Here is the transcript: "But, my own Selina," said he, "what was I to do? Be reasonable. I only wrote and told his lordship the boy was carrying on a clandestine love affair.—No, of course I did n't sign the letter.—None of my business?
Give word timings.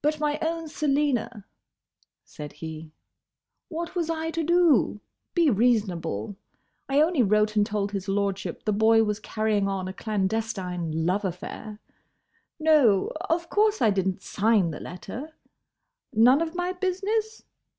"But, 0.00 0.18
my 0.18 0.38
own 0.40 0.68
Selina," 0.68 1.44
said 2.24 2.54
he, 2.64 2.92
"what 3.68 3.94
was 3.94 4.08
I 4.08 4.30
to 4.30 4.42
do? 4.42 5.00
Be 5.34 5.50
reasonable. 5.50 6.36
I 6.88 7.02
only 7.02 7.22
wrote 7.22 7.56
and 7.56 7.66
told 7.66 7.92
his 7.92 8.08
lordship 8.08 8.64
the 8.64 8.72
boy 8.72 9.04
was 9.04 9.20
carrying 9.20 9.68
on 9.68 9.86
a 9.86 9.92
clandestine 9.92 11.04
love 11.04 11.26
affair.—No, 11.26 13.08
of 13.28 13.50
course 13.50 13.82
I 13.82 13.90
did 13.90 14.08
n't 14.08 14.22
sign 14.22 14.70
the 14.70 14.80
letter.—None 14.80 16.40
of 16.40 16.54
my 16.54 16.72
business? 16.72 17.42